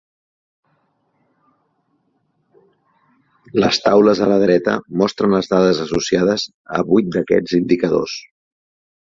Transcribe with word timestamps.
Les 3.65 3.81
taules 3.83 4.23
a 4.23 4.31
la 4.31 4.39
dreta 4.47 4.75
mostren 5.03 5.39
les 5.39 5.53
dades 5.55 5.83
associades 5.87 6.47
a 6.79 6.83
vuit 6.91 7.15
d'aquests 7.19 7.59
indicadors. 7.63 8.19